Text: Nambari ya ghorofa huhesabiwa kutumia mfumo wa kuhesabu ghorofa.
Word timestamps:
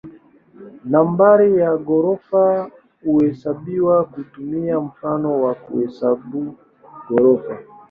Nambari 0.91 1.47
ya 1.61 1.77
ghorofa 1.77 2.71
huhesabiwa 3.03 4.03
kutumia 4.05 4.79
mfumo 4.79 5.43
wa 5.43 5.53
kuhesabu 5.55 6.55
ghorofa. 7.09 7.57